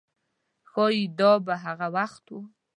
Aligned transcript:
ښایي 0.69 1.03
دا 1.19 1.31
به 1.45 1.53
هغه 1.63 1.87
وخت 1.95 2.25
و. 2.35 2.37